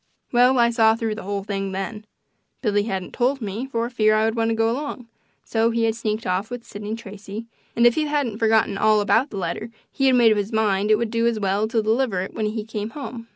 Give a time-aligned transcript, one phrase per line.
[0.31, 2.05] Well, I saw through the whole thing then.
[2.63, 5.07] Billy hadn't told me, for fear I would want to go along;
[5.45, 9.29] so he had sneaked off with Sidney Tracy, and if he hadn't forgotten all about
[9.29, 12.21] the letter he had made up his mind it would do as well to deliver
[12.21, 13.27] it when he came home.